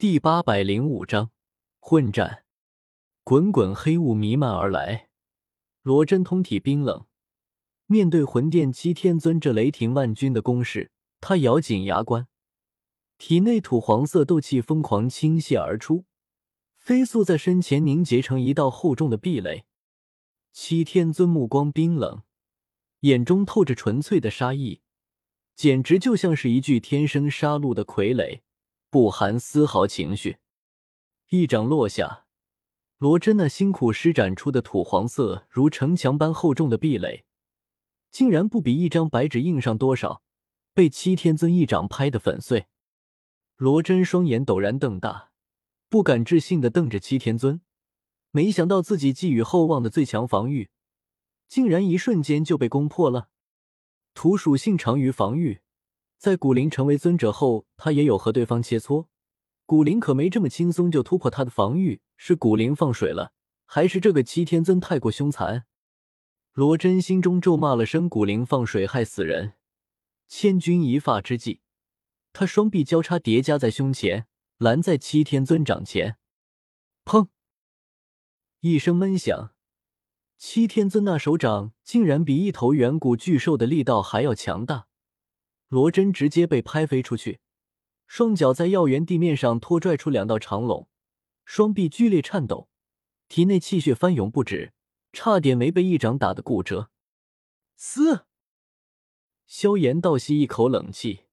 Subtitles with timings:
[0.00, 1.32] 第八百零五章
[1.80, 2.44] 混战。
[3.24, 5.08] 滚滚黑雾弥漫而来，
[5.82, 7.06] 罗真通体冰冷。
[7.86, 12.28] 面对魂殿七天尊这雷霆万钧的攻势，他咬紧牙关，
[13.18, 16.04] 体内土黄色斗气疯狂倾泻而出，
[16.76, 19.64] 飞速在身前凝结成一道厚重的壁垒。
[20.52, 22.22] 七天尊目光冰冷，
[23.00, 24.80] 眼中透着纯粹的杀意，
[25.56, 28.42] 简直就像是一具天生杀戮的傀儡。
[28.90, 30.38] 不含丝毫情绪，
[31.28, 32.24] 一掌落下，
[32.96, 37.26] 罗真那辛苦施展出的土黄色如城墙般厚重的壁垒，
[38.10, 40.22] 竟然不比一张白纸硬上多少，
[40.72, 42.68] 被七天尊一掌拍得粉碎。
[43.56, 45.32] 罗真双眼陡然瞪大，
[45.90, 47.60] 不敢置信的瞪着七天尊，
[48.30, 50.70] 没想到自己寄予厚望的最强防御，
[51.46, 53.28] 竟然一瞬间就被攻破了。
[54.14, 55.60] 土属性长于防御。
[56.18, 59.06] 在古灵成为尊者后，他也有和对方切磋。
[59.64, 63.32] 古灵可没这么轻松就突破他的防御，是古灵放水了，
[63.64, 65.66] 还是这个七天尊太过凶残？
[66.54, 69.52] 罗真心中咒骂了声“古灵放水，害死人”。
[70.26, 71.60] 千钧一发之际，
[72.32, 74.26] 他双臂交叉叠加在胸前，
[74.58, 76.16] 拦在七天尊掌前。
[77.04, 77.28] 砰！
[78.58, 79.54] 一声闷响，
[80.36, 84.87] 七天尊那手掌竟然比一头远古巨兽的力道还要强大。
[85.68, 87.40] 罗真直接被拍飞出去，
[88.06, 90.88] 双脚在药园地面上拖拽出两道长龙，
[91.44, 92.68] 双臂剧烈颤抖，
[93.28, 94.72] 体内气血翻涌不止，
[95.12, 96.90] 差点没被一掌打得骨折。
[97.76, 98.24] 嘶！
[99.46, 101.26] 萧炎倒吸一口冷气，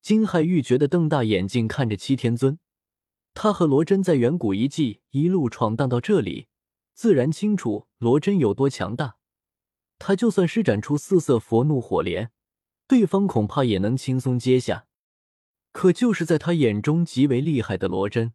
[0.00, 2.58] 惊骇欲绝的瞪大眼睛看着七天尊。
[3.34, 6.48] 他和罗真在远古遗迹一路闯荡到这里，
[6.92, 9.16] 自然清楚罗真有多强大。
[9.98, 12.30] 他就算施展出四色佛怒火莲。
[12.86, 14.86] 对方恐怕也能轻松接下，
[15.70, 18.34] 可就是在他眼中极为厉害的罗真，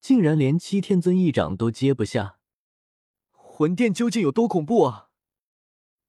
[0.00, 2.38] 竟然连七天尊一掌都接不下。
[3.30, 5.08] 魂殿究竟有多恐怖啊？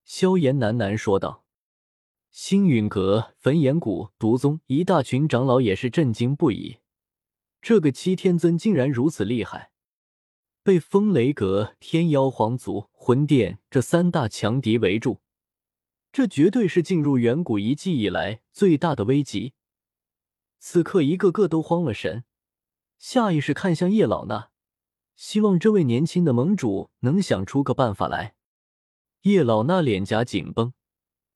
[0.04, 1.46] 萧炎喃喃说道。
[2.30, 6.80] 星陨阁、焚炎谷、毒宗一大群长老也是震惊不已，
[7.62, 9.72] 这个七天尊竟然如此厉害，
[10.62, 15.22] 被风雷阁、天妖皇族、魂殿这三大强敌围住。
[16.18, 19.54] 这绝对是进入远古遗迹以来最大的危机。
[20.58, 22.24] 此刻，一个个都慌了神，
[22.98, 24.48] 下意识看向叶老衲，
[25.16, 28.34] 希望这位年轻的盟主能想出个办法来。
[29.22, 30.74] 叶老那脸颊紧绷，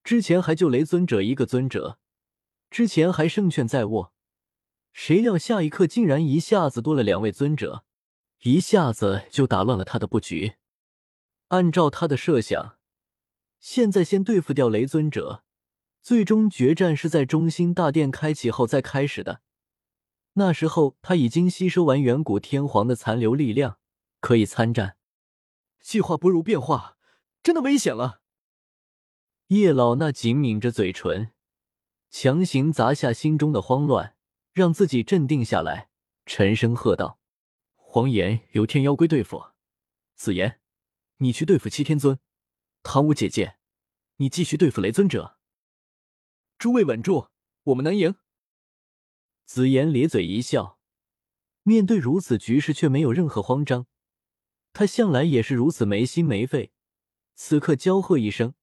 [0.03, 1.99] 之前还救雷尊者一个尊者，
[2.71, 4.13] 之前还胜券在握，
[4.91, 7.83] 谁料下一刻竟然一下子多了两位尊者，
[8.39, 10.53] 一下子就打乱了他的布局。
[11.49, 12.80] 按照他的设想。
[13.61, 15.43] 现在先对付掉雷尊者，
[16.01, 19.41] 最终决战是在中心大殿开启后再开始的。
[20.33, 23.77] 那时候他已经吸收完远古天皇的残留力量，
[24.19, 24.97] 可以参战。
[25.79, 26.97] 计划不如变化，
[27.43, 28.21] 真的危险了。
[29.47, 31.31] 叶老那紧抿着嘴唇，
[32.09, 34.15] 强行砸下心中的慌乱，
[34.53, 35.89] 让自己镇定下来，
[36.25, 37.19] 沉声喝道
[37.75, 39.43] ：“黄岩由天妖龟对付，
[40.15, 40.59] 紫妍，
[41.17, 42.17] 你去对付七天尊。”
[42.83, 43.57] 唐舞姐姐，
[44.17, 45.37] 你继续对付雷尊者。
[46.57, 47.29] 诸位稳住，
[47.63, 48.15] 我们能赢。
[49.45, 50.79] 紫妍咧嘴一笑，
[51.63, 53.85] 面对如此局势却没有任何慌张。
[54.73, 56.71] 他向来也是如此没心没肺，
[57.35, 58.55] 此刻娇喝一声，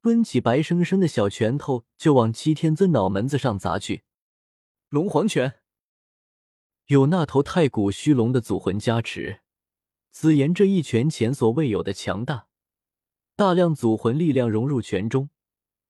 [0.00, 4.04] 抡起白生生的小拳头就往七天尊脑门子上砸去。
[4.88, 5.60] 龙皇拳，
[6.86, 9.42] 有那头太古虚龙的祖魂加持，
[10.10, 12.48] 紫妍这一拳前所未有的强大。
[13.42, 15.28] 大量祖魂力量融入拳中，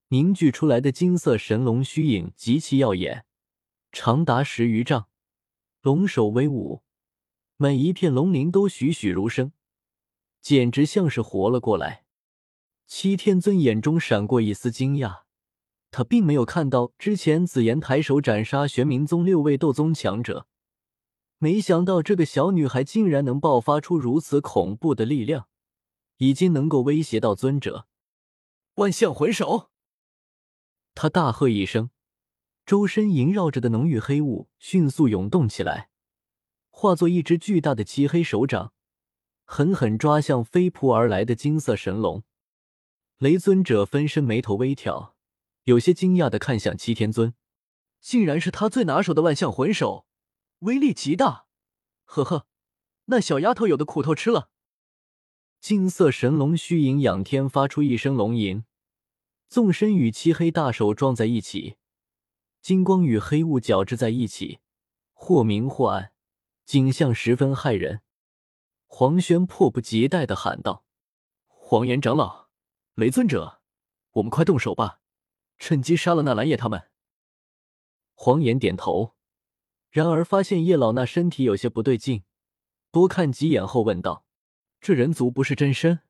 [0.07, 3.25] 凝聚出来的金色神龙虚影极其耀眼，
[3.91, 5.05] 长达十余丈，
[5.83, 6.81] 龙首威武，
[7.57, 9.51] 每一片龙鳞都栩栩如生，
[10.41, 12.05] 简直像是活了过来。
[12.87, 15.19] 七天尊眼中闪过一丝惊讶，
[15.91, 20.47] 他并没有看到之前紫妍抬手斩杀玄冥宗六位斗宗强者，
[21.37, 25.47] 没想到这个小女孩竟然能爆发出如此恐怖的力量。
[26.23, 27.85] 已经能够威胁到尊者，
[28.75, 29.69] 万象魂手。
[30.95, 31.89] 他大喝一声，
[32.65, 35.89] 周身萦绕着的浓郁黑雾迅速涌动起来，
[36.69, 38.71] 化作一只巨大的漆黑手掌，
[39.43, 42.23] 狠狠抓向飞扑而来的金色神龙。
[43.17, 45.17] 雷尊者分身眉头微挑，
[45.63, 47.33] 有些惊讶的看向七天尊，
[47.99, 50.05] 竟然是他最拿手的万象魂手，
[50.59, 51.47] 威力极大。
[52.05, 52.47] 呵呵，
[53.07, 54.51] 那小丫头有的苦头吃了。
[55.63, 58.65] 金色神龙虚影仰天发出一声龙吟，
[59.47, 61.77] 纵身与漆黑大手撞在一起，
[62.61, 64.59] 金光与黑雾交织在一起，
[65.13, 66.11] 或明或暗，
[66.65, 68.01] 景象十分骇人。
[68.87, 70.83] 黄轩迫不及待的喊道
[71.47, 72.49] ：“黄岩长老，
[72.95, 73.61] 雷尊者，
[74.15, 74.99] 我们快动手吧，
[75.57, 76.89] 趁机杀了那蓝叶他们。”
[78.15, 79.13] 黄岩点头，
[79.89, 82.25] 然而发现叶老那身体有些不对劲，
[82.91, 84.25] 多看几眼后问道
[84.83, 86.01] ：“这人族不是真身？”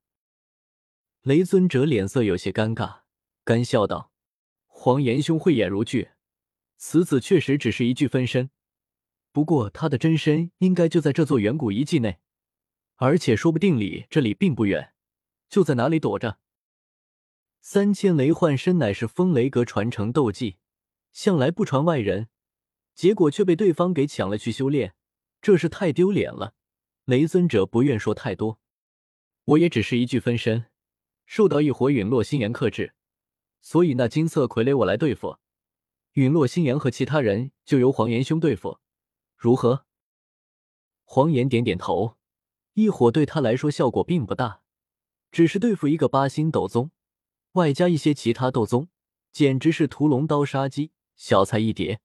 [1.22, 3.02] 雷尊者脸色有些尴尬，
[3.44, 4.12] 干笑道
[4.66, 6.14] ：“黄岩兄慧眼如炬，
[6.78, 8.50] 此子确实只是一具分身，
[9.31, 12.18] 不过他的真身应该就在这座远古遗迹内。”
[12.98, 14.94] 而且说不定离这里并不远，
[15.50, 16.40] 就在哪里躲着。
[17.62, 20.58] 三千雷幻身乃是风雷阁传承斗技，
[21.12, 22.30] 向来不传外人，
[22.96, 24.96] 结果却被对方给抢了去修炼，
[25.42, 26.56] 这是太丢脸了。
[27.06, 28.62] 雷尊者不愿说太多，
[29.45, 30.68] 我也只是一具分身，
[31.25, 32.94] 受到一伙陨落星炎克制，
[33.62, 35.38] 所以那金色傀儡我来对付，
[36.13, 38.80] 陨落星炎和其他人就由黄岩兄对付，
[39.36, 39.86] 如何？
[41.04, 42.18] 黄岩点点头。
[42.75, 44.62] 一伙对他来说效果并不大，
[45.31, 46.90] 只是对付一个八星斗宗，
[47.51, 48.88] 外加一些其他斗宗，
[49.31, 52.00] 简直是屠龙刀杀鸡，小菜一碟。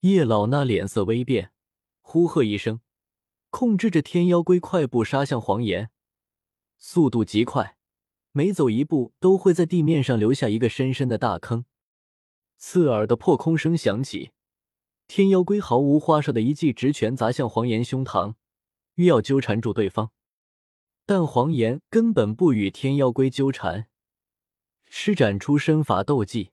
[0.00, 1.52] 叶老那脸色微变，
[2.00, 2.80] 呼喝一声，
[3.50, 5.90] 控制着天妖龟快步杀向黄岩，
[6.78, 7.76] 速度极快，
[8.32, 11.64] 每走一步都会在地面上留下一个深深的大坑。
[12.56, 14.32] 刺耳的破空声响起，
[15.06, 18.34] 天妖龟毫无花哨的一记直拳砸向黄岩胸膛。
[18.94, 20.12] 欲要纠缠住对方，
[21.04, 23.88] 但黄岩根本不与天妖龟纠缠，
[24.88, 26.52] 施展出身法斗技，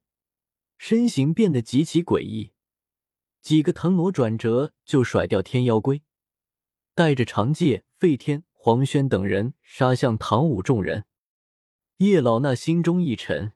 [0.79, 2.53] 身形变得极其诡异，
[3.43, 6.01] 几个腾挪转折就甩掉天妖龟，
[6.95, 11.05] 带着长戒、费天、黄轩等人杀向唐武众人。
[11.97, 13.53] 叶老那心中一沉，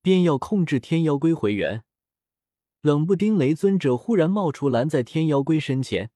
[0.00, 1.82] 便要控制天妖龟回原，
[2.80, 6.12] 冷不丁雷尊者忽然冒出，拦在天妖龟身前。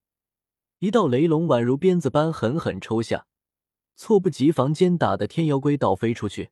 [0.79, 3.27] 一道雷龙宛如鞭子般狠狠抽下，
[3.97, 6.51] 猝不及防间打的天妖龟倒飞出去。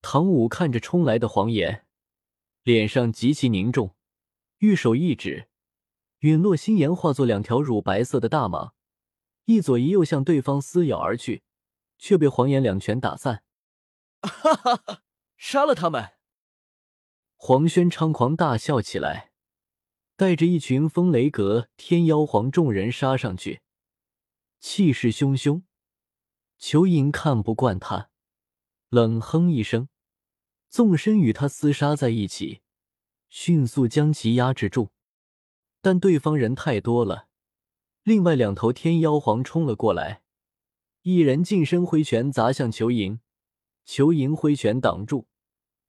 [0.00, 1.84] 唐武看着冲来的黄岩，
[2.62, 3.94] 脸上极其凝重，
[4.60, 5.50] 玉手一指，
[6.20, 8.72] 陨落星岩化作两条乳白色的大蟒，
[9.50, 11.42] 一左一右向对方撕咬而去，
[11.98, 13.42] 却被黄岩两拳打散。
[14.22, 15.02] 哈哈哈！
[15.36, 16.12] 杀了他们！
[17.34, 19.32] 黄轩猖狂大笑起来。
[20.14, 23.62] 带着一群风雷阁天妖皇众人杀上去，
[24.60, 25.62] 气势汹汹。
[26.58, 28.10] 裘银看不惯他，
[28.90, 29.88] 冷哼一声，
[30.68, 32.60] 纵身与他厮杀在一起，
[33.30, 34.90] 迅速将其压制住。
[35.80, 37.29] 但对方人太多了，
[38.02, 40.22] 另外两头天妖皇冲了过来，
[41.02, 43.20] 一人近身挥拳砸向裘莹，
[43.84, 45.26] 裘莹挥拳挡住，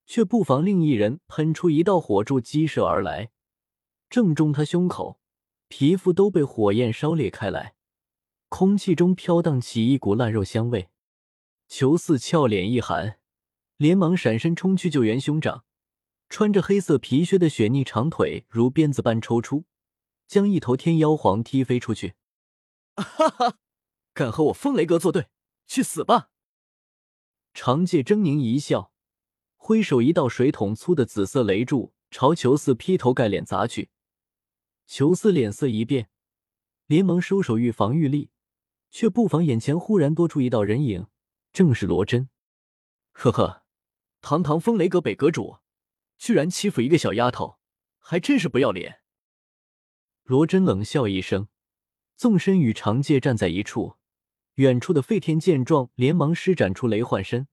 [0.05, 3.31] 却不防另一人喷出一道火柱激射而来。
[4.09, 5.21] 正中他胸口，
[5.69, 7.75] 皮肤都被火焰烧裂开来，
[8.49, 10.89] 空气中飘荡起一股烂肉香味。
[11.69, 13.19] 裘四俏脸一寒，
[13.77, 15.63] 连忙闪身冲去救援兄长。
[16.27, 19.63] 穿着黑色皮靴的雪腻长腿如鞭子般抽出，
[20.31, 22.15] 将一头天妖皇踢飞出去。
[22.95, 23.57] 哈哈，
[24.13, 25.27] 敢和我风雷阁作对，
[25.67, 26.29] 去死吧！
[27.53, 28.93] 长界狰狞一笑，
[29.57, 33.89] 挥手一道水桶粗的紫色雷柱朝裘四劈头盖脸砸去。
[34.87, 36.09] 裘四脸色一变，
[36.85, 38.29] 连忙收手欲防御力，
[38.89, 41.07] 却不防眼前忽然多出一道人影，
[41.51, 42.29] 正是罗真。
[43.11, 43.65] 呵呵，
[44.21, 45.57] 堂堂风雷阁北阁主，
[46.17, 47.59] 居然欺负一个小丫头，
[47.99, 49.00] 还真是不要脸。
[50.31, 51.49] 罗真冷笑一声，
[52.15, 53.97] 纵身与长戒站在一处。
[54.53, 57.49] 远处的废天见状，连忙施展出雷幻身，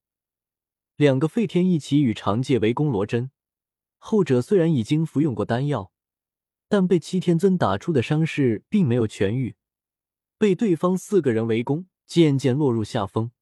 [0.94, 3.32] 两个废天一起与长戒围攻罗真。
[3.98, 5.90] 后者虽然已经服用过丹药。
[6.68, 9.56] 但被七天尊打出的伤势并没有痊愈，
[10.38, 13.32] 被对方四个人围攻，渐渐落入下风。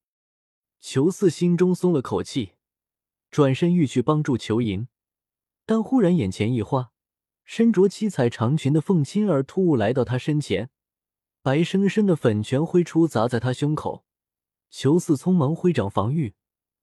[0.80, 2.52] 裘四心中松了口气，
[3.30, 4.88] 转身欲去帮助裘莹，
[5.66, 6.90] 但忽然眼前一花，
[7.46, 10.68] 身着七彩长裙的凤青儿突兀来到他身前，
[11.42, 14.04] 白生生的粉拳挥出，砸在他胸口。
[14.68, 16.34] 裘四匆忙挥掌防御，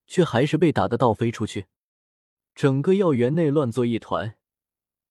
[0.06, 1.66] 却还是被打得倒飞出去，
[2.54, 4.36] 整个药园内乱作一团。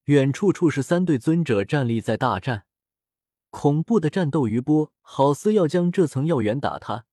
[0.06, 2.66] 远处处是三对尊者站立在大战，
[3.50, 7.06] 恐怖的战斗余波好似要将这层药园打塌。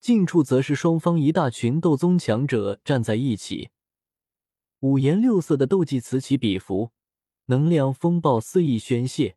[0.00, 3.68] 近处则是双方一大群斗宗强者站在一起，
[4.80, 6.92] 五颜六色的斗技此起彼伏，
[7.50, 9.36] 能量风暴肆意宣泄，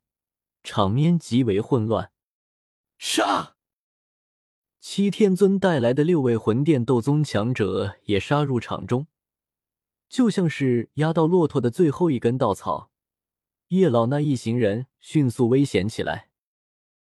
[0.63, 2.11] 场面极为混乱。
[2.97, 3.55] 杀！
[4.81, 9.07] 七天尊带来的六位魂殿斗宗强者也杀入场中。
[10.09, 12.91] 就像是压到骆驼的最后一根稻草，
[13.69, 16.30] 叶老那一行人迅速危险起来。